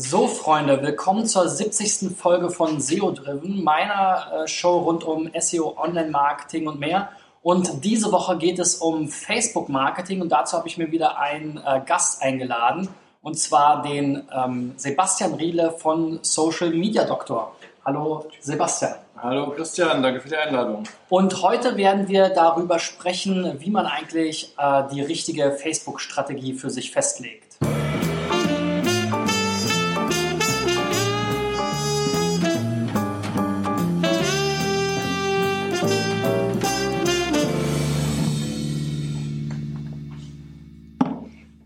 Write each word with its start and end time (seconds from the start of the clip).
So, 0.00 0.28
Freunde, 0.28 0.80
willkommen 0.80 1.26
zur 1.26 1.48
70. 1.48 2.16
Folge 2.16 2.50
von 2.50 2.80
SEO 2.80 3.10
Driven, 3.10 3.64
meiner 3.64 4.44
äh, 4.44 4.46
Show 4.46 4.78
rund 4.78 5.02
um 5.02 5.28
SEO, 5.36 5.76
Online-Marketing 5.76 6.68
und 6.68 6.78
mehr. 6.78 7.08
Und 7.42 7.84
diese 7.84 8.12
Woche 8.12 8.38
geht 8.38 8.60
es 8.60 8.76
um 8.76 9.08
Facebook-Marketing 9.08 10.22
und 10.22 10.28
dazu 10.28 10.56
habe 10.56 10.68
ich 10.68 10.78
mir 10.78 10.92
wieder 10.92 11.18
einen 11.18 11.56
äh, 11.56 11.80
Gast 11.84 12.22
eingeladen 12.22 12.88
und 13.22 13.40
zwar 13.40 13.82
den 13.82 14.22
ähm, 14.32 14.74
Sebastian 14.76 15.34
Riele 15.34 15.72
von 15.72 16.20
Social 16.22 16.70
Media 16.70 17.02
Doktor. 17.02 17.56
Hallo 17.84 18.24
Sebastian. 18.38 18.94
Hallo 19.20 19.50
Christian, 19.50 20.00
danke 20.00 20.20
für 20.20 20.28
die 20.28 20.36
Einladung. 20.36 20.84
Und 21.08 21.42
heute 21.42 21.76
werden 21.76 22.06
wir 22.06 22.28
darüber 22.28 22.78
sprechen, 22.78 23.56
wie 23.58 23.70
man 23.70 23.86
eigentlich 23.86 24.54
äh, 24.58 24.84
die 24.92 25.00
richtige 25.00 25.50
Facebook-Strategie 25.50 26.54
für 26.54 26.70
sich 26.70 26.92
festlegt. 26.92 27.58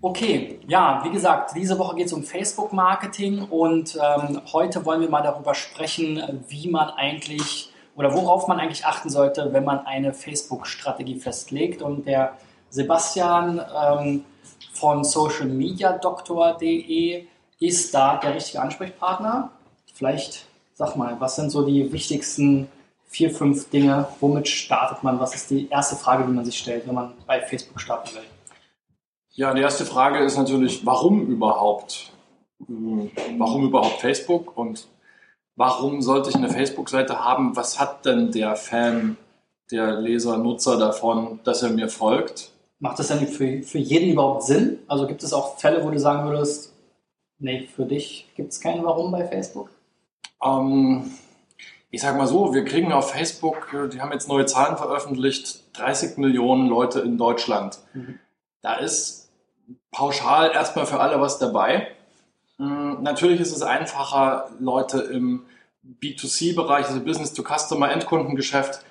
Okay, 0.04 0.58
ja, 0.66 1.00
wie 1.04 1.10
gesagt, 1.10 1.52
diese 1.54 1.78
Woche 1.78 1.94
geht 1.94 2.06
es 2.06 2.12
um 2.12 2.24
Facebook-Marketing 2.24 3.44
und 3.44 3.96
ähm, 4.02 4.42
heute 4.52 4.84
wollen 4.84 5.00
wir 5.00 5.08
mal 5.08 5.22
darüber 5.22 5.54
sprechen, 5.54 6.42
wie 6.48 6.68
man 6.68 6.90
eigentlich 6.90 7.72
oder 7.94 8.12
worauf 8.12 8.48
man 8.48 8.58
eigentlich 8.58 8.84
achten 8.84 9.10
sollte, 9.10 9.52
wenn 9.52 9.64
man 9.64 9.86
eine 9.86 10.12
Facebook-Strategie 10.12 11.20
festlegt. 11.20 11.82
Und 11.82 12.08
der 12.08 12.36
Sebastian 12.68 13.60
ähm, 13.60 14.24
von 14.72 15.04
socialmediadoktor.de 15.04 17.26
ist 17.60 17.94
da 17.94 18.16
der 18.16 18.34
richtige 18.34 18.60
Ansprechpartner. 18.60 19.52
Vielleicht 19.94 20.46
sag 20.74 20.96
mal, 20.96 21.14
was 21.20 21.36
sind 21.36 21.50
so 21.50 21.64
die 21.64 21.92
wichtigsten 21.92 22.66
vier, 23.04 23.30
fünf 23.30 23.70
Dinge? 23.70 24.08
Womit 24.18 24.48
startet 24.48 25.04
man? 25.04 25.20
Was 25.20 25.36
ist 25.36 25.48
die 25.50 25.68
erste 25.68 25.94
Frage, 25.94 26.24
die 26.24 26.32
man 26.32 26.44
sich 26.44 26.58
stellt, 26.58 26.88
wenn 26.88 26.96
man 26.96 27.12
bei 27.24 27.40
Facebook 27.40 27.80
starten 27.80 28.16
will? 28.16 28.24
Ja, 29.34 29.54
die 29.54 29.62
erste 29.62 29.86
Frage 29.86 30.18
ist 30.18 30.36
natürlich, 30.36 30.84
warum 30.84 31.26
überhaupt? 31.26 32.12
Hm, 32.66 33.10
warum 33.38 33.66
überhaupt 33.66 34.00
Facebook 34.00 34.56
und 34.58 34.88
warum 35.56 36.02
sollte 36.02 36.28
ich 36.28 36.36
eine 36.36 36.50
Facebook-Seite 36.50 37.24
haben? 37.24 37.56
Was 37.56 37.80
hat 37.80 38.04
denn 38.04 38.30
der 38.30 38.56
Fan, 38.56 39.16
der 39.70 40.00
Leser, 40.00 40.36
Nutzer 40.36 40.78
davon, 40.78 41.40
dass 41.44 41.62
er 41.62 41.70
mir 41.70 41.88
folgt? 41.88 42.50
Macht 42.78 42.98
das 42.98 43.08
denn 43.08 43.26
für, 43.26 43.62
für 43.62 43.78
jeden 43.78 44.12
überhaupt 44.12 44.42
Sinn? 44.42 44.80
Also 44.86 45.06
gibt 45.06 45.22
es 45.22 45.32
auch 45.32 45.58
Fälle, 45.58 45.82
wo 45.82 45.88
du 45.88 45.98
sagen 45.98 46.28
würdest, 46.28 46.74
nee, 47.38 47.66
für 47.74 47.86
dich 47.86 48.28
gibt 48.36 48.52
es 48.52 48.60
kein 48.60 48.84
Warum 48.84 49.12
bei 49.12 49.24
Facebook? 49.24 49.70
Ähm, 50.44 51.10
ich 51.90 52.02
sag 52.02 52.18
mal 52.18 52.26
so, 52.26 52.52
wir 52.52 52.64
kriegen 52.66 52.92
auf 52.92 53.12
Facebook, 53.12 53.68
die 53.92 54.00
haben 54.02 54.12
jetzt 54.12 54.28
neue 54.28 54.44
Zahlen 54.44 54.76
veröffentlicht, 54.76 55.64
30 55.78 56.18
Millionen 56.18 56.68
Leute 56.68 57.00
in 57.00 57.16
Deutschland. 57.16 57.78
Mhm. 57.94 58.18
Da 58.62 58.76
ist 58.76 59.28
pauschal 59.90 60.52
erstmal 60.52 60.86
für 60.86 61.00
alle 61.00 61.20
was 61.20 61.38
dabei. 61.38 61.88
Hm, 62.58 63.02
natürlich 63.02 63.40
ist 63.40 63.54
es 63.54 63.62
einfacher, 63.62 64.50
Leute 64.58 65.00
im 65.00 65.44
B2C-Bereich, 66.00 66.86
also 66.86 67.00
Business-to-Customer-Endkundengeschäft, 67.00 68.84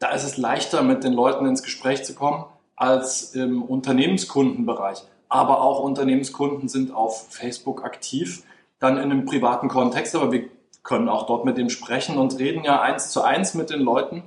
da 0.00 0.10
ist 0.10 0.24
es 0.24 0.36
leichter, 0.36 0.82
mit 0.82 1.04
den 1.04 1.12
Leuten 1.12 1.46
ins 1.46 1.62
Gespräch 1.62 2.04
zu 2.04 2.14
kommen, 2.14 2.44
als 2.76 3.34
im 3.34 3.62
Unternehmenskundenbereich. 3.62 5.04
Aber 5.28 5.62
auch 5.62 5.80
Unternehmenskunden 5.80 6.68
sind 6.68 6.92
auf 6.92 7.28
Facebook 7.30 7.84
aktiv, 7.84 8.42
dann 8.80 8.96
in 8.96 9.04
einem 9.04 9.24
privaten 9.24 9.68
Kontext, 9.68 10.14
aber 10.16 10.32
wir 10.32 10.48
können 10.82 11.08
auch 11.08 11.26
dort 11.26 11.44
mit 11.44 11.56
dem 11.56 11.70
sprechen 11.70 12.18
und 12.18 12.38
reden 12.38 12.64
ja 12.64 12.82
eins 12.82 13.10
zu 13.10 13.22
eins 13.22 13.54
mit 13.54 13.70
den 13.70 13.80
Leuten. 13.80 14.24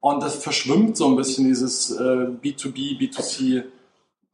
Und 0.00 0.22
das 0.22 0.34
verschwimmt 0.34 0.96
so 0.96 1.06
ein 1.06 1.16
bisschen 1.16 1.46
dieses 1.46 1.90
äh, 1.92 2.26
B2B, 2.42 2.98
B2C 2.98 3.64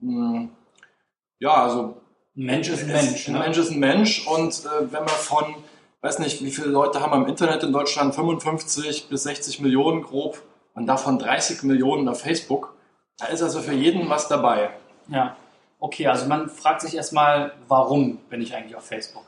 ja, 0.00 1.54
also 1.54 2.00
Mensch 2.34 2.68
ist 2.68 2.82
ein 2.82 2.92
Mensch. 2.92 3.28
Ein 3.28 3.34
ne? 3.34 3.38
Mensch 3.40 3.58
ist 3.58 3.70
ein 3.70 3.78
Mensch 3.78 4.26
und 4.26 4.64
äh, 4.64 4.92
wenn 4.92 5.04
man 5.04 5.08
von, 5.08 5.54
weiß 6.00 6.18
nicht, 6.20 6.44
wie 6.44 6.50
viele 6.50 6.68
Leute 6.68 7.00
haben 7.00 7.12
am 7.12 7.26
Internet 7.26 7.62
in 7.62 7.72
Deutschland, 7.72 8.14
55 8.14 9.08
bis 9.08 9.24
60 9.24 9.60
Millionen 9.60 10.02
grob 10.02 10.42
und 10.74 10.86
davon 10.86 11.18
30 11.18 11.62
Millionen 11.64 12.08
auf 12.08 12.20
Facebook, 12.20 12.74
da 13.18 13.26
ist 13.26 13.42
also 13.42 13.60
für 13.60 13.74
jeden 13.74 14.08
was 14.08 14.28
dabei. 14.28 14.70
Ja, 15.08 15.36
okay, 15.78 16.06
also 16.06 16.26
man 16.26 16.48
fragt 16.48 16.80
sich 16.80 16.94
erstmal, 16.94 17.52
warum 17.68 18.18
bin 18.28 18.40
ich 18.40 18.54
eigentlich 18.54 18.76
auf 18.76 18.86
Facebook? 18.86 19.24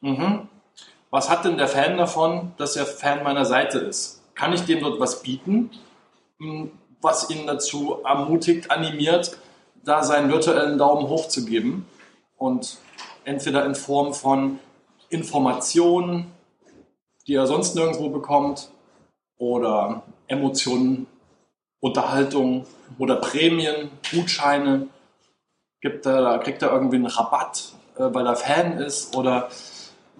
Mhm. 0.00 0.48
Was 1.10 1.30
hat 1.30 1.44
denn 1.44 1.56
der 1.56 1.68
Fan 1.68 1.96
davon, 1.96 2.52
dass 2.56 2.76
er 2.76 2.86
Fan 2.86 3.22
meiner 3.22 3.44
Seite 3.44 3.78
ist? 3.78 4.22
Kann 4.34 4.52
ich 4.52 4.62
dem 4.62 4.80
dort 4.80 4.98
was 4.98 5.22
bieten, 5.22 5.70
hm, 6.38 6.72
was 7.00 7.30
ihn 7.30 7.46
dazu 7.46 8.00
ermutigt, 8.04 8.70
animiert, 8.70 9.38
da 9.86 10.02
seinen 10.02 10.30
virtuellen 10.30 10.78
Daumen 10.78 11.08
hoch 11.08 11.28
zu 11.28 11.44
geben 11.44 11.86
und 12.36 12.78
entweder 13.24 13.64
in 13.64 13.74
Form 13.74 14.12
von 14.12 14.58
Informationen, 15.08 16.32
die 17.26 17.34
er 17.34 17.46
sonst 17.46 17.74
nirgendwo 17.74 18.10
bekommt, 18.10 18.70
oder 19.38 20.02
Emotionen, 20.28 21.06
Unterhaltung 21.80 22.66
oder 22.98 23.16
Prämien, 23.16 23.90
Gutscheine. 24.10 24.88
Gibt 25.80 26.06
er, 26.06 26.38
kriegt 26.38 26.62
er 26.62 26.72
irgendwie 26.72 26.96
einen 26.96 27.06
Rabatt, 27.06 27.74
äh, 27.96 28.04
weil 28.12 28.26
er 28.26 28.36
Fan 28.36 28.78
ist 28.78 29.14
oder 29.14 29.50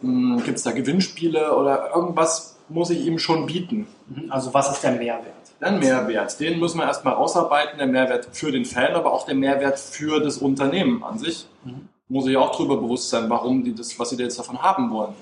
hm, 0.00 0.43
gibt 0.44 0.59
es 0.59 0.65
da 0.65 0.72
Gewinnspiele 0.72 1.56
oder 1.56 1.94
irgendwas 1.94 2.59
muss 2.69 2.91
ich 2.91 3.06
ihm 3.06 3.19
schon 3.19 3.47
bieten. 3.47 3.87
Mhm. 4.09 4.31
Also 4.31 4.53
was 4.53 4.71
ist 4.71 4.83
der 4.83 4.93
Mehrwert? 4.93 5.34
Ein 5.61 5.78
Mehrwert. 5.78 6.39
Den 6.39 6.59
müssen 6.59 6.78
wir 6.78 6.87
erstmal 6.87 7.15
ausarbeiten, 7.15 7.78
der 7.78 7.87
Mehrwert 7.87 8.28
für 8.33 8.53
den 8.53 8.65
Fan, 8.65 8.94
aber 8.94 9.12
auch 9.12 9.25
der 9.25 9.34
Mehrwert 9.34 9.78
für 9.78 10.21
das 10.21 10.39
Unternehmen 10.39 11.03
an 11.03 11.19
sich. 11.19 11.47
Mhm. 11.65 11.89
Muss 12.09 12.27
ich 12.27 12.37
auch 12.37 12.53
darüber 12.53 12.77
bewusst 12.77 13.11
sein, 13.11 13.28
warum 13.28 13.65
die 13.65 13.75
das, 13.75 13.99
was 13.99 14.11
sie 14.11 14.16
jetzt 14.16 14.39
davon 14.39 14.62
haben 14.62 14.91
wollen. 14.91 15.15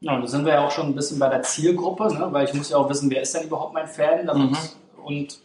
Ja, 0.00 0.20
da 0.20 0.26
sind 0.26 0.44
wir 0.44 0.52
ja 0.52 0.66
auch 0.66 0.70
schon 0.70 0.86
ein 0.86 0.94
bisschen 0.94 1.18
bei 1.18 1.28
der 1.28 1.42
Zielgruppe, 1.42 2.12
ne? 2.14 2.28
weil 2.30 2.44
ich 2.44 2.54
muss 2.54 2.70
ja 2.70 2.76
auch 2.76 2.88
wissen, 2.88 3.10
wer 3.10 3.22
ist 3.22 3.34
denn 3.34 3.44
überhaupt 3.44 3.74
mein 3.74 3.88
Fan 3.88 4.26
damit, 4.26 4.50
mhm. 4.50 4.56
und 5.02 5.38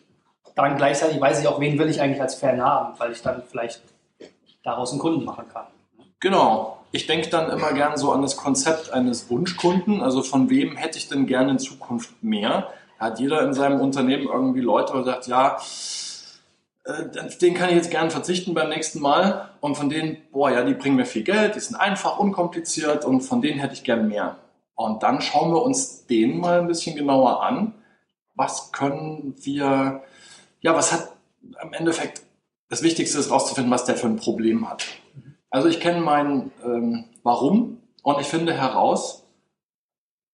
dann 0.55 0.77
gleichzeitig 0.77 1.19
weiß 1.19 1.41
ich 1.41 1.47
auch, 1.47 1.59
wen 1.59 1.79
will 1.79 1.89
ich 1.89 1.99
eigentlich 1.99 2.21
als 2.21 2.35
Fan 2.35 2.61
haben, 2.61 2.93
weil 2.99 3.11
ich 3.11 3.21
dann 3.23 3.41
vielleicht 3.49 3.81
daraus 4.63 4.91
einen 4.91 4.99
Kunden 4.99 5.25
machen 5.25 5.45
kann. 5.51 5.65
Genau. 6.19 6.77
Ich 6.91 7.07
denke 7.07 7.29
dann 7.29 7.49
immer 7.49 7.73
gern 7.73 7.97
so 7.97 8.11
an 8.11 8.21
das 8.21 8.37
Konzept 8.37 8.93
eines 8.93 9.29
Wunschkunden. 9.29 10.01
Also 10.01 10.21
von 10.21 10.49
wem 10.49 10.75
hätte 10.75 10.97
ich 10.97 11.09
denn 11.09 11.25
gerne 11.25 11.51
in 11.51 11.59
Zukunft 11.59 12.23
mehr? 12.23 12.69
Hat 12.99 13.19
jeder 13.19 13.41
in 13.41 13.53
seinem 13.53 13.81
Unternehmen 13.81 14.27
irgendwie 14.27 14.61
Leute, 14.61 14.93
wo 14.93 15.03
sagt, 15.03 15.27
ja, 15.27 15.57
äh, 16.85 17.09
den 17.41 17.53
kann 17.53 17.69
ich 17.69 17.75
jetzt 17.75 17.91
gern 17.91 18.11
verzichten 18.11 18.53
beim 18.53 18.69
nächsten 18.69 18.99
Mal. 18.99 19.49
Und 19.61 19.75
von 19.75 19.89
denen, 19.89 20.17
boah, 20.31 20.51
ja, 20.51 20.63
die 20.63 20.73
bringen 20.73 20.95
mir 20.95 21.05
viel 21.05 21.23
Geld, 21.23 21.55
die 21.55 21.59
sind 21.59 21.75
einfach, 21.75 22.19
unkompliziert 22.19 23.05
und 23.05 23.21
von 23.21 23.41
denen 23.41 23.59
hätte 23.59 23.73
ich 23.73 23.83
gern 23.83 24.07
mehr. 24.07 24.37
Und 24.75 25.03
dann 25.03 25.21
schauen 25.21 25.51
wir 25.51 25.61
uns 25.61 26.05
den 26.07 26.39
mal 26.39 26.59
ein 26.59 26.67
bisschen 26.67 26.95
genauer 26.95 27.43
an. 27.43 27.75
Was 28.35 28.71
können 28.71 29.35
wir, 29.41 30.03
ja, 30.61 30.75
was 30.75 30.91
hat 30.91 31.13
im 31.61 31.73
Endeffekt, 31.73 32.23
das 32.69 32.81
Wichtigste 32.81 33.19
ist 33.19 33.29
rauszufinden, 33.29 33.71
was 33.71 33.85
der 33.85 33.95
für 33.95 34.07
ein 34.07 34.15
Problem 34.15 34.69
hat. 34.69 34.85
Also 35.49 35.67
ich 35.67 35.79
kenne 35.79 36.01
mein 36.01 36.51
ähm, 36.63 37.05
Warum 37.21 37.77
und 38.01 38.19
ich 38.19 38.27
finde 38.27 38.53
heraus, 38.53 39.23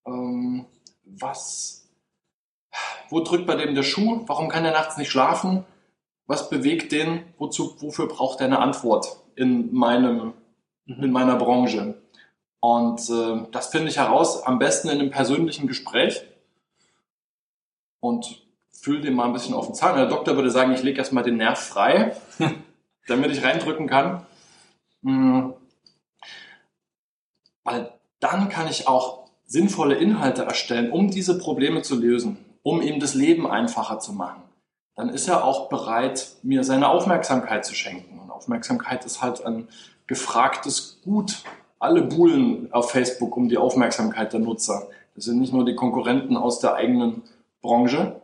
ähm, 0.08 0.66
was 1.04 1.79
wo 3.10 3.22
drückt 3.22 3.48
bei 3.48 3.56
dem 3.56 3.76
der 3.76 3.84
Schuh? 3.84 4.24
Warum 4.28 4.50
kann 4.50 4.66
er 4.66 4.72
nachts 4.72 4.98
nicht 4.98 5.12
schlafen? 5.12 5.66
Was 6.28 6.50
bewegt 6.50 6.92
den? 6.92 7.24
Wozu, 7.38 7.76
wofür 7.82 8.08
braucht 8.08 8.40
er 8.40 8.46
eine 8.46 8.60
Antwort 8.60 9.18
in 9.36 9.74
meinem, 9.74 10.34
mhm. 10.86 11.04
in 11.04 11.12
meiner 11.12 11.36
Branche? 11.36 11.96
Und 12.60 13.10
äh, 13.10 13.48
das 13.52 13.68
finde 13.68 13.90
ich 13.90 13.98
heraus 13.98 14.44
am 14.44 14.60
besten 14.60 14.90
in 14.90 15.00
einem 15.00 15.12
persönlichen 15.12 15.68
Gespräch 15.68 16.22
und 18.00 18.46
fühle 18.72 19.02
den 19.02 19.16
mal 19.16 19.26
ein 19.26 19.34
bisschen 19.34 19.56
auf 19.56 19.66
den 19.66 19.76
Zahn. 19.76 19.96
Der 19.96 20.08
Doktor 20.08 20.36
würde 20.36 20.52
sagen, 20.52 20.74
ich 20.74 20.84
lege 20.84 21.00
erstmal 21.00 21.24
den 21.24 21.38
Nerv 21.38 21.60
frei, 21.60 22.16
damit 23.08 23.32
ich 23.32 23.44
reindrücken 23.44 23.88
kann. 23.88 24.26
Mhm. 25.02 25.54
Weil 27.64 27.94
dann 28.20 28.50
kann 28.50 28.68
ich 28.68 28.88
auch 28.88 29.30
sinnvolle 29.46 29.96
Inhalte 29.96 30.44
erstellen, 30.44 30.92
um 30.92 31.10
diese 31.10 31.40
Probleme 31.40 31.82
zu 31.82 31.96
lösen 31.96 32.38
um 32.64 32.82
ihm 32.82 33.00
das 33.00 33.14
Leben 33.14 33.50
einfacher 33.50 34.00
zu 34.00 34.14
machen, 34.14 34.42
dann 34.96 35.10
ist 35.10 35.28
er 35.28 35.46
auch 35.46 35.70
bereit, 35.70 36.28
mir 36.44 36.64
seine 36.64 36.90
Aufmerksamkeit 36.90 37.66
zu 37.66 37.74
schenken. 37.74 38.20
Und 38.20 38.32
Aufmerksamkeit 38.32 39.06
ist 39.06 39.22
halt 39.22 39.46
ein 39.46 39.68
gefragtes 40.08 41.00
Gut. 41.04 41.44
Alle 41.80 42.02
buhlen 42.02 42.68
auf 42.74 42.92
Facebook 42.92 43.38
um 43.38 43.48
die 43.48 43.58
Aufmerksamkeit 43.58 44.34
der 44.34 44.42
Nutzer. 44.42 44.88
Das 45.16 45.26
sind 45.26 45.40
nicht 45.40 45.54
nur 45.54 45.64
die 45.64 45.76
Konkurrenten 45.76 46.36
aus 46.36 46.60
der 46.60 46.76
eigenen 46.76 47.22
Branche. 47.62 48.20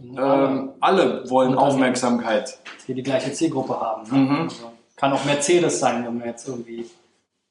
Ähm, 0.00 0.70
alle 0.80 1.28
wollen 1.30 1.54
Aufmerksamkeit. 1.54 2.58
Die 2.86 2.94
die 2.94 3.02
gleiche 3.02 3.32
Zielgruppe 3.32 3.78
haben. 3.80 4.10
Ne? 4.10 4.18
Mhm. 4.18 4.42
Also 4.42 4.72
kann 4.96 5.12
auch 5.12 5.24
Mercedes 5.24 5.78
sein, 5.78 6.04
wenn 6.04 6.18
man 6.18 6.26
jetzt 6.26 6.48
irgendwie 6.48 6.90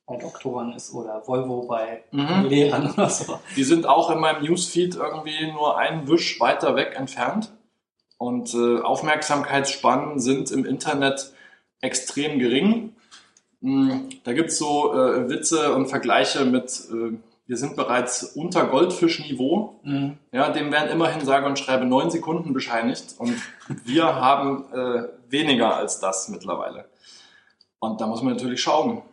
bei 0.07 0.15
Doktoren 0.15 0.73
ist 0.73 0.93
oder 0.93 1.21
Volvo 1.27 1.67
bei 1.67 2.03
mhm. 2.11 2.45
Lehrern 2.45 2.91
oder 2.97 3.09
so. 3.09 3.39
Die 3.55 3.63
sind 3.65 3.85
auch 3.85 4.09
in 4.09 4.19
meinem 4.19 4.41
Newsfeed 4.43 4.95
irgendwie 4.95 5.51
nur 5.51 5.77
einen 5.77 6.07
Wisch 6.07 6.39
weiter 6.39 6.75
weg 6.75 6.95
entfernt. 6.95 7.51
Und 8.17 8.55
äh, 8.55 8.79
Aufmerksamkeitsspannen 8.81 10.19
sind 10.19 10.49
im 10.49 10.65
Internet 10.65 11.33
extrem 11.81 12.39
gering. 12.39 12.95
Mhm. 13.59 14.09
Da 14.23 14.33
gibt's 14.33 14.57
so 14.57 14.93
äh, 14.93 15.29
Witze 15.29 15.75
und 15.75 15.87
Vergleiche 15.87 16.45
mit, 16.45 16.87
äh, 16.89 17.17
wir 17.45 17.57
sind 17.57 17.75
bereits 17.75 18.23
unter 18.23 18.65
Goldfischniveau. 18.65 19.79
Mhm. 19.83 20.17
Ja, 20.31 20.49
dem 20.49 20.71
werden 20.71 20.89
immerhin 20.89 21.25
sage 21.25 21.45
und 21.45 21.59
schreibe 21.59 21.85
neun 21.85 22.09
Sekunden 22.11 22.53
bescheinigt. 22.53 23.15
Und 23.17 23.35
wir 23.83 24.05
haben 24.05 24.63
äh, 24.73 25.09
weniger 25.29 25.75
als 25.75 25.99
das 25.99 26.29
mittlerweile. 26.29 26.85
Und 27.79 27.99
da 27.99 28.07
muss 28.07 28.23
man 28.23 28.33
natürlich 28.33 28.61
schauen. 28.61 29.03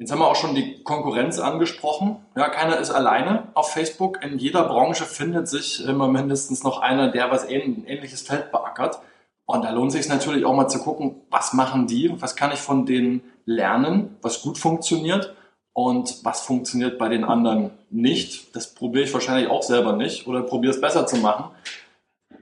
Jetzt 0.00 0.12
haben 0.12 0.20
wir 0.20 0.28
auch 0.28 0.36
schon 0.36 0.54
die 0.54 0.82
Konkurrenz 0.82 1.38
angesprochen. 1.38 2.16
Ja, 2.34 2.48
keiner 2.48 2.78
ist 2.78 2.90
alleine 2.90 3.48
auf 3.52 3.70
Facebook. 3.70 4.24
In 4.24 4.38
jeder 4.38 4.64
Branche 4.64 5.04
findet 5.04 5.46
sich 5.46 5.84
immer 5.84 6.08
mindestens 6.08 6.64
noch 6.64 6.80
einer, 6.80 7.08
der 7.08 7.30
was 7.30 7.46
ähnliches 7.46 8.22
Feld 8.22 8.50
beackert. 8.50 9.00
Und 9.44 9.62
da 9.62 9.70
lohnt 9.70 9.92
sich 9.92 10.08
natürlich 10.08 10.46
auch 10.46 10.54
mal 10.54 10.68
zu 10.68 10.78
gucken, 10.78 11.16
was 11.28 11.52
machen 11.52 11.86
die, 11.86 12.14
was 12.18 12.34
kann 12.34 12.50
ich 12.50 12.60
von 12.60 12.86
denen 12.86 13.20
lernen, 13.44 14.16
was 14.22 14.40
gut 14.40 14.56
funktioniert 14.56 15.34
und 15.74 16.24
was 16.24 16.40
funktioniert 16.40 16.98
bei 16.98 17.10
den 17.10 17.24
anderen 17.24 17.70
nicht. 17.90 18.56
Das 18.56 18.72
probiere 18.74 19.04
ich 19.04 19.12
wahrscheinlich 19.12 19.50
auch 19.50 19.62
selber 19.62 19.92
nicht 19.92 20.26
oder 20.26 20.40
probiere 20.40 20.72
es 20.72 20.80
besser 20.80 21.06
zu 21.06 21.16
machen. 21.18 21.50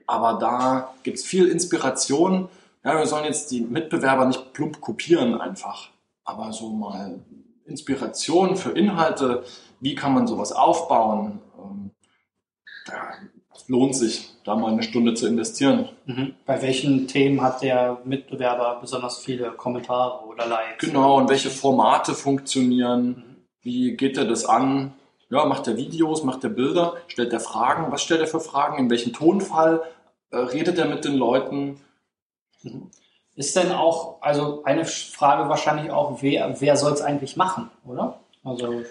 Aber 0.07 0.39
da 0.39 0.95
gibt 1.03 1.19
es 1.19 1.25
viel 1.25 1.49
Inspiration. 1.49 2.49
Ja, 2.85 2.97
wir 2.97 3.07
sollen 3.07 3.25
jetzt 3.25 3.51
die 3.51 3.63
Mitbewerber 3.63 4.27
nicht 4.27 4.53
plump 4.53 4.81
kopieren 4.81 5.41
einfach, 5.41 5.89
aber 6.25 6.53
so 6.53 6.71
mal 6.71 7.19
Inspiration 7.69 8.57
für 8.57 8.71
Inhalte, 8.71 9.45
wie 9.81 9.95
kann 9.95 10.15
man 10.15 10.27
sowas 10.27 10.53
aufbauen. 10.53 11.41
Ähm, 11.59 11.91
da 12.87 13.13
lohnt 13.67 13.95
sich, 13.95 14.31
da 14.45 14.57
mal 14.57 14.73
eine 14.73 14.83
Stunde 14.83 15.15
zu 15.15 15.27
investieren. 15.27 15.89
Mhm. 16.07 16.35
Bei 16.47 16.63
welchen 16.63 17.07
Themen 17.07 17.43
hat 17.43 17.63
der 17.63 17.99
Mitbewerber 18.05 18.79
besonders 18.81 19.19
viele 19.19 19.51
Kommentare 19.53 20.25
oder 20.27 20.47
Likes? 20.47 20.87
Genau, 20.87 21.19
und 21.19 21.29
welche 21.29 21.51
Formate 21.51 22.15
funktionieren? 22.15 23.09
Mhm. 23.09 23.37
Wie 23.63 23.97
geht 23.97 24.17
er 24.17 24.25
das 24.25 24.45
an? 24.45 24.95
Ja, 25.31 25.45
macht 25.45 25.67
er 25.67 25.77
Videos, 25.77 26.25
macht 26.25 26.43
er 26.45 26.51
Bilder, 26.51 26.97
stellt 27.07 27.33
er 27.35 27.41
Fragen? 27.41 27.93
Was 27.93 28.03
stellt 28.03 28.23
er 28.23 28.27
für 28.27 28.41
Fragen? 28.41 28.79
In 28.79 28.89
welchem 28.89 29.13
Tonfall 29.13 29.83
äh, 30.31 30.39
redet 30.39 30.79
er 30.79 30.87
mit 30.87 31.05
den 31.05 31.17
Leuten? 31.17 31.81
Mhm. 32.63 32.91
Ist 33.39 33.55
denn 33.55 33.71
auch, 33.71 34.21
also 34.21 34.65
eine 34.65 34.85
Frage 34.85 35.49
wahrscheinlich 35.49 35.93
auch, 35.93 36.23
wer, 36.23 36.61
wer 36.61 36.77
soll 36.77 36.93
es 36.93 37.01
eigentlich 37.01 37.37
machen, 37.37 37.71
oder? 37.87 38.19
Also 38.43 38.83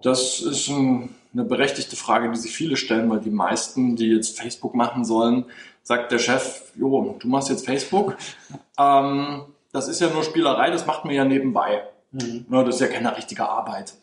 das 0.00 0.38
ist 0.38 0.68
ein, 0.68 1.12
eine 1.32 1.42
berechtigte 1.42 1.96
Frage, 1.96 2.30
die 2.30 2.36
sich 2.36 2.52
viele 2.52 2.76
stellen, 2.76 3.10
weil 3.10 3.18
die 3.18 3.30
meisten, 3.30 3.96
die 3.96 4.06
jetzt 4.06 4.38
Facebook 4.38 4.76
machen 4.76 5.04
sollen, 5.04 5.46
sagt 5.82 6.12
der 6.12 6.20
Chef, 6.20 6.70
jo, 6.76 7.16
du 7.18 7.26
machst 7.26 7.48
jetzt 7.48 7.66
Facebook. 7.66 8.16
ähm, 8.78 9.46
das 9.72 9.88
ist 9.88 10.00
ja 10.00 10.08
nur 10.08 10.22
Spielerei, 10.22 10.70
das 10.70 10.86
macht 10.86 11.04
mir 11.04 11.14
ja 11.14 11.24
nebenbei. 11.24 11.82
Mhm. 12.12 12.46
Ne, 12.48 12.64
das 12.64 12.76
ist 12.76 12.82
ja 12.82 12.86
keine 12.86 13.16
richtige 13.16 13.48
Arbeit. 13.48 13.94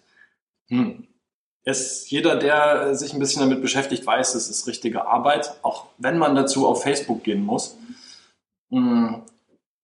Hm. 0.67 1.07
Es, 1.63 2.09
jeder, 2.09 2.35
der 2.35 2.93
sich 2.93 3.13
ein 3.13 3.19
bisschen 3.19 3.41
damit 3.41 3.61
beschäftigt, 3.61 4.05
weiß, 4.05 4.35
es 4.35 4.49
ist 4.49 4.67
richtige 4.67 5.07
Arbeit, 5.07 5.55
auch 5.61 5.85
wenn 5.97 6.17
man 6.17 6.35
dazu 6.35 6.67
auf 6.67 6.83
Facebook 6.83 7.23
gehen 7.23 7.45
muss. 7.45 7.77
Hm. 8.69 9.23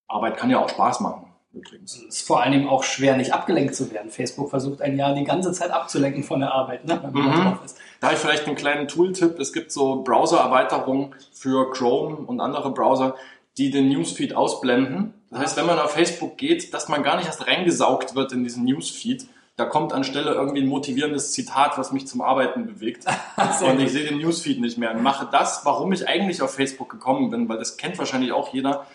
Arbeit 0.08 0.36
kann 0.36 0.50
ja 0.50 0.58
auch 0.58 0.68
Spaß 0.68 1.00
machen. 1.00 1.24
Übrigens. 1.54 1.96
Es 1.96 2.02
ist 2.02 2.26
vor 2.26 2.42
allen 2.42 2.52
Dingen 2.52 2.68
auch 2.68 2.82
schwer, 2.82 3.16
nicht 3.16 3.32
abgelenkt 3.32 3.76
zu 3.76 3.92
werden. 3.92 4.10
Facebook 4.10 4.50
versucht 4.50 4.82
ein 4.82 4.98
Jahr 4.98 5.14
die 5.14 5.22
ganze 5.22 5.52
Zeit 5.52 5.70
abzulenken 5.70 6.24
von 6.24 6.40
der 6.40 6.52
Arbeit, 6.52 6.84
ne, 6.84 6.98
wenn 7.02 7.12
man 7.12 7.28
mhm. 7.28 7.44
drauf 7.44 7.64
ist. 7.64 7.78
Da 8.00 8.08
habe 8.08 8.16
ich 8.16 8.20
vielleicht 8.20 8.46
einen 8.46 8.56
kleinen 8.56 8.88
Tooltip. 8.88 9.38
Es 9.38 9.52
gibt 9.52 9.70
so 9.70 10.02
Browser-Erweiterungen 10.02 11.14
für 11.32 11.70
Chrome 11.70 12.16
und 12.16 12.40
andere 12.40 12.72
Browser, 12.72 13.14
die 13.56 13.70
den 13.70 13.88
Newsfeed 13.88 14.34
ausblenden. 14.34 15.14
Das 15.30 15.40
heißt, 15.40 15.56
wenn 15.56 15.66
man 15.66 15.78
auf 15.78 15.92
Facebook 15.92 16.36
geht, 16.36 16.74
dass 16.74 16.88
man 16.88 17.04
gar 17.04 17.16
nicht 17.16 17.26
erst 17.26 17.46
reingesaugt 17.46 18.16
wird 18.16 18.32
in 18.32 18.42
diesen 18.42 18.64
Newsfeed. 18.64 19.28
Da 19.56 19.64
kommt 19.64 19.92
anstelle 19.92 20.32
irgendwie 20.32 20.62
ein 20.62 20.66
motivierendes 20.66 21.30
Zitat, 21.30 21.78
was 21.78 21.92
mich 21.92 22.08
zum 22.08 22.20
Arbeiten 22.20 22.66
bewegt. 22.66 23.04
und 23.60 23.78
ich 23.78 23.92
sehe 23.92 24.04
den 24.04 24.18
Newsfeed 24.18 24.60
nicht 24.60 24.76
mehr 24.76 24.90
und 24.90 25.04
mache 25.04 25.28
das, 25.30 25.64
warum 25.64 25.92
ich 25.92 26.08
eigentlich 26.08 26.42
auf 26.42 26.52
Facebook 26.52 26.90
gekommen 26.90 27.30
bin, 27.30 27.48
weil 27.48 27.58
das 27.58 27.76
kennt 27.76 27.96
wahrscheinlich 27.98 28.32
auch 28.32 28.52
jeder 28.52 28.86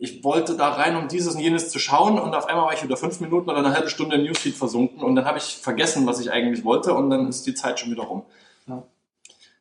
ich 0.00 0.24
wollte 0.24 0.56
da 0.56 0.70
rein, 0.70 0.96
um 0.96 1.08
dieses 1.08 1.34
und 1.34 1.42
jenes 1.42 1.68
zu 1.68 1.78
schauen 1.78 2.18
und 2.18 2.34
auf 2.34 2.46
einmal 2.46 2.64
war 2.64 2.72
ich 2.72 2.82
wieder 2.82 2.96
fünf 2.96 3.20
Minuten 3.20 3.50
oder 3.50 3.58
eine 3.58 3.74
halbe 3.74 3.90
Stunde 3.90 4.16
im 4.16 4.24
Newsfeed 4.24 4.56
versunken 4.56 5.02
und 5.02 5.14
dann 5.14 5.26
habe 5.26 5.36
ich 5.36 5.58
vergessen, 5.58 6.06
was 6.06 6.18
ich 6.20 6.32
eigentlich 6.32 6.64
wollte 6.64 6.94
und 6.94 7.10
dann 7.10 7.28
ist 7.28 7.46
die 7.46 7.54
Zeit 7.54 7.78
schon 7.78 7.90
wieder 7.90 8.04
rum. 8.04 8.22
Ja, 8.66 8.82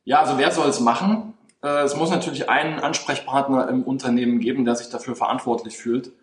ja 0.05 0.19
also 0.21 0.37
wer 0.37 0.51
soll 0.51 0.69
es 0.69 0.79
machen? 0.79 1.33
Äh, 1.61 1.83
es 1.83 1.97
muss 1.97 2.09
natürlich 2.09 2.49
einen 2.49 2.79
Ansprechpartner 2.79 3.67
im 3.67 3.83
Unternehmen 3.83 4.39
geben, 4.39 4.63
der 4.63 4.75
sich 4.75 4.87
dafür 4.87 5.17
verantwortlich 5.17 5.77
fühlt 5.77 6.13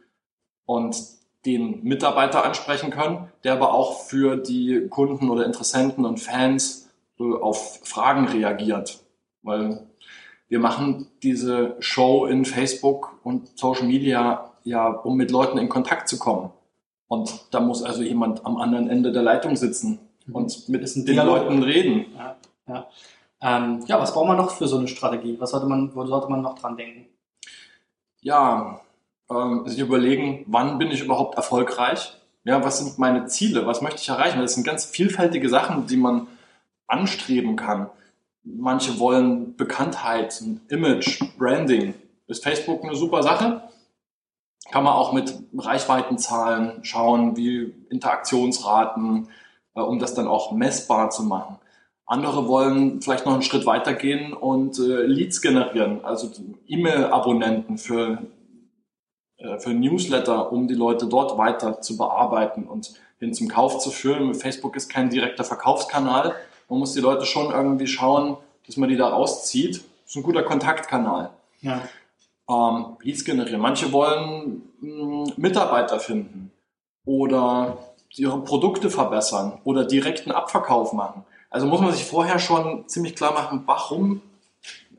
und 0.65 0.97
den 1.45 1.85
Mitarbeiter 1.85 2.43
ansprechen 2.43 2.91
können, 2.91 3.31
der 3.45 3.53
aber 3.53 3.75
auch 3.75 4.01
für 4.01 4.39
die 4.39 4.89
Kunden 4.89 5.29
oder 5.29 5.45
Interessenten 5.45 6.07
und 6.07 6.21
Fans 6.21 6.89
äh, 7.21 7.23
auf 7.23 7.81
Fragen 7.85 8.29
reagiert. 8.29 9.01
Weil 9.43 9.87
wir 10.49 10.59
machen 10.59 11.09
diese 11.23 11.77
Show 11.81 12.27
in 12.27 12.45
Facebook 12.45 13.19
und 13.25 13.59
Social 13.59 13.87
Media 13.87 14.53
ja, 14.67 14.89
um 14.89 15.17
mit 15.17 15.31
Leuten 15.31 15.59
in 15.59 15.69
Kontakt 15.69 16.09
zu 16.09 16.19
kommen. 16.19 16.51
Und 17.09 17.47
da 17.53 17.61
muss 17.61 17.83
also 17.83 18.03
jemand 18.03 18.45
am 18.45 18.57
anderen 18.57 18.91
Ende 18.91 19.13
der 19.13 19.23
Leitung 19.23 19.55
sitzen 19.55 20.01
und 20.33 20.69
mit 20.69 20.83
den 20.95 21.07
Dialog. 21.07 21.39
Leuten 21.43 21.63
reden. 21.63 22.07
Ja, 22.17 22.37
ja. 22.67 22.87
Ähm, 23.41 23.85
ja, 23.87 24.01
was 24.01 24.13
braucht 24.13 24.27
man 24.27 24.37
noch 24.37 24.51
für 24.51 24.67
so 24.67 24.77
eine 24.77 24.89
Strategie? 24.89 25.37
Was 25.39 25.51
sollte 25.51 25.67
man, 25.67 25.95
wo 25.95 26.05
sollte 26.05 26.29
man 26.29 26.43
noch 26.43 26.59
dran 26.59 26.77
denken? 26.77 27.07
Ja, 28.21 28.81
ähm, 29.31 29.63
sich 29.67 29.79
überlegen, 29.79 30.45
wann 30.49 30.79
bin 30.79 30.91
ich 30.91 31.03
überhaupt 31.03 31.37
erfolgreich? 31.37 32.17
Ja, 32.45 32.65
was 32.65 32.79
sind 32.79 32.99
meine 32.99 33.27
Ziele? 33.27 33.67
Was 33.67 33.83
möchte 33.83 34.01
ich 34.01 34.09
erreichen? 34.09 34.41
Das 34.41 34.55
sind 34.55 34.65
ganz 34.65 34.85
vielfältige 34.85 35.49
Sachen, 35.49 35.87
die 35.87 35.97
man 35.97 36.27
anstreben 36.89 37.57
kann. 37.57 37.89
Manche 38.49 39.01
wollen 39.01 39.57
Bekanntheit, 39.57 40.41
Image, 40.69 41.21
Branding. 41.37 41.95
Ist 42.29 42.45
Facebook 42.45 42.85
eine 42.85 42.95
super 42.95 43.25
Sache? 43.25 43.69
Kann 44.71 44.85
man 44.85 44.93
auch 44.93 45.13
mit 45.13 45.37
Reichweitenzahlen 45.57 46.85
schauen, 46.85 47.37
wie 47.37 47.75
Interaktionsraten, 47.91 49.29
äh, 49.75 49.81
um 49.81 49.99
das 49.99 50.15
dann 50.15 50.29
auch 50.29 50.53
messbar 50.53 51.11
zu 51.11 51.25
machen. 51.25 51.59
Andere 52.07 52.47
wollen 52.47 53.03
vielleicht 53.03 53.27
noch 53.27 53.33
einen 53.33 53.43
Schritt 53.43 53.67
weiter 53.67 53.93
gehen 53.93 54.33
und 54.33 54.79
äh, 54.79 55.03
Leads 55.03 55.43
generieren, 55.43 56.05
also 56.05 56.31
E-Mail-Abonnenten 56.69 57.79
für, 57.79 58.23
äh, 59.39 59.59
für 59.59 59.71
Newsletter, 59.71 60.53
um 60.53 60.69
die 60.69 60.75
Leute 60.75 61.07
dort 61.09 61.37
weiter 61.37 61.81
zu 61.81 61.97
bearbeiten 61.97 62.65
und 62.65 62.95
hin 63.19 63.35
zum 63.35 63.49
Kauf 63.49 63.79
zu 63.79 63.91
führen. 63.91 64.35
Facebook 64.35 64.77
ist 64.77 64.89
kein 64.89 65.11
direkter 65.11 65.43
Verkaufskanal, 65.43 66.37
man 66.69 66.79
muss 66.79 66.93
die 66.93 67.01
Leute 67.01 67.27
schon 67.27 67.53
irgendwie 67.53 67.87
schauen, 67.87 68.37
dass 68.67 68.77
man 68.77 68.89
die 68.89 68.97
da 68.97 69.09
rauszieht. 69.09 69.77
Das 69.77 70.11
ist 70.11 70.17
ein 70.17 70.23
guter 70.23 70.43
Kontaktkanal. 70.43 71.31
Ja. 71.61 71.83
Ähm, 72.49 72.97
Leads 73.03 73.25
generieren. 73.25 73.61
Manche 73.61 73.93
wollen 73.93 74.63
mh, 74.81 75.27
hm, 75.27 75.33
Mitarbeiter 75.37 76.01
finden 76.01 76.53
oder 77.05 77.79
ihre 78.17 78.43
Produkte 78.43 78.91
verbessern 78.91 79.59
oder 79.65 79.85
direkten 79.85 80.31
Abverkauf 80.33 80.93
machen. 80.93 81.25
Also 81.51 81.67
muss 81.67 81.81
man 81.81 81.93
sich 81.93 82.05
vorher 82.05 82.39
schon 82.39 82.89
ziemlich 82.89 83.15
klar 83.15 83.33
machen, 83.33 83.63
warum, 83.67 84.23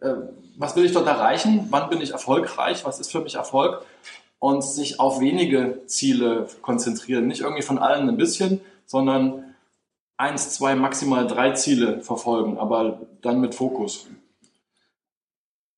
äh, 0.02 0.14
was 0.58 0.76
will 0.76 0.86
ich 0.86 0.94
dort 0.94 1.08
erreichen, 1.08 1.68
wann 1.70 1.90
bin 1.90 2.02
ich 2.02 2.12
erfolgreich, 2.12 2.86
was 2.86 3.00
ist 3.00 3.12
für 3.12 3.22
mich 3.22 3.36
Erfolg 3.36 3.82
und 4.40 4.64
sich 4.64 5.00
auf 5.00 5.20
wenige 5.20 5.82
Ziele 5.88 6.48
konzentrieren. 6.62 7.28
Nicht 7.28 7.42
irgendwie 7.42 7.64
von 7.64 7.78
allen 7.78 8.08
ein 8.08 8.18
bisschen, 8.18 8.62
sondern 8.86 9.47
eins, 10.18 10.52
zwei, 10.52 10.76
maximal 10.76 11.28
drei 11.28 11.52
Ziele 11.52 12.02
verfolgen, 12.02 12.58
aber 12.58 13.02
dann 13.22 13.40
mit 13.40 13.56
Fokus. 13.56 14.08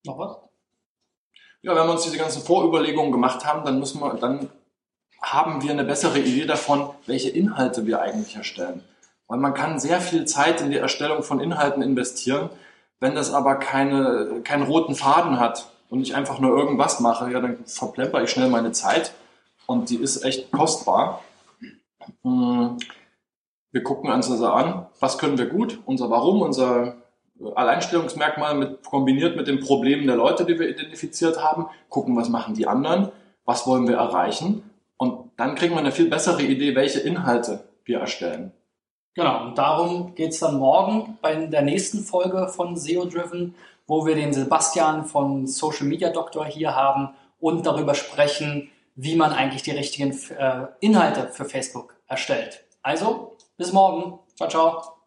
Noch 0.04 0.18
was? 0.18 0.36
Ja, 1.62 1.76
wenn 1.76 1.86
wir 1.86 1.92
uns 1.92 2.04
diese 2.04 2.16
ganzen 2.16 2.42
Vorüberlegungen 2.42 3.12
gemacht 3.12 3.44
haben, 3.44 3.64
dann 3.64 3.78
müssen 3.78 4.00
wir, 4.00 4.14
dann 4.14 4.50
haben 5.20 5.62
wir 5.62 5.72
eine 5.72 5.84
bessere 5.84 6.18
Idee 6.18 6.46
davon, 6.46 6.90
welche 7.06 7.28
Inhalte 7.28 7.86
wir 7.86 8.00
eigentlich 8.00 8.34
erstellen. 8.36 8.82
Weil 9.28 9.38
man 9.38 9.52
kann 9.52 9.78
sehr 9.78 10.00
viel 10.00 10.24
Zeit 10.24 10.62
in 10.62 10.70
die 10.70 10.78
Erstellung 10.78 11.22
von 11.22 11.38
Inhalten 11.38 11.82
investieren, 11.82 12.48
wenn 12.98 13.14
das 13.14 13.32
aber 13.32 13.56
keine, 13.56 14.40
keinen 14.42 14.62
roten 14.62 14.94
Faden 14.94 15.38
hat 15.38 15.70
und 15.90 16.00
ich 16.00 16.14
einfach 16.14 16.38
nur 16.38 16.56
irgendwas 16.56 17.00
mache, 17.00 17.30
ja, 17.30 17.40
dann 17.40 17.62
verplemper 17.66 18.22
ich 18.22 18.30
schnell 18.30 18.48
meine 18.48 18.72
Zeit 18.72 19.12
und 19.66 19.90
die 19.90 19.96
ist 19.96 20.24
echt 20.24 20.50
kostbar. 20.50 21.22
Hm 22.22 22.78
wir 23.72 23.82
gucken 23.82 24.10
uns 24.10 24.30
also 24.30 24.48
an, 24.48 24.86
was 24.98 25.18
können 25.18 25.38
wir 25.38 25.46
gut, 25.46 25.78
unser 25.86 26.10
Warum, 26.10 26.42
unser 26.42 26.96
Alleinstellungsmerkmal 27.54 28.54
mit, 28.54 28.84
kombiniert 28.84 29.36
mit 29.36 29.48
den 29.48 29.60
Problemen 29.60 30.06
der 30.06 30.16
Leute, 30.16 30.44
die 30.44 30.58
wir 30.58 30.68
identifiziert 30.68 31.42
haben, 31.42 31.66
gucken, 31.88 32.16
was 32.16 32.28
machen 32.28 32.54
die 32.54 32.66
anderen, 32.66 33.10
was 33.44 33.66
wollen 33.66 33.88
wir 33.88 33.96
erreichen 33.96 34.62
Und 34.96 35.30
dann 35.36 35.54
kriegen 35.54 35.74
wir 35.74 35.80
eine 35.80 35.92
viel 35.92 36.10
bessere 36.10 36.42
Idee, 36.42 36.74
welche 36.74 37.00
Inhalte 37.00 37.64
wir 37.84 38.00
erstellen. 38.00 38.52
Genau, 39.14 39.44
und 39.44 39.58
darum 39.58 40.14
geht 40.14 40.30
es 40.30 40.40
dann 40.40 40.58
morgen 40.58 41.18
bei 41.20 41.34
der 41.34 41.62
nächsten 41.62 42.04
Folge 42.04 42.48
von 42.48 42.76
SEO 42.76 43.06
Driven, 43.06 43.54
wo 43.86 44.06
wir 44.06 44.14
den 44.14 44.32
Sebastian 44.32 45.04
von 45.04 45.46
Social 45.46 45.86
Media 45.86 46.10
Doctor 46.10 46.44
hier 46.46 46.76
haben 46.76 47.10
und 47.40 47.66
darüber 47.66 47.94
sprechen, 47.94 48.70
wie 48.94 49.16
man 49.16 49.32
eigentlich 49.32 49.62
die 49.62 49.72
richtigen 49.72 50.16
äh, 50.38 50.66
Inhalte 50.80 51.28
für 51.32 51.44
Facebook 51.44 51.96
erstellt. 52.06 52.64
Also, 52.82 53.36
bis 53.56 53.72
morgen. 53.72 54.18
Ciao, 54.36 54.48
ciao. 54.48 54.99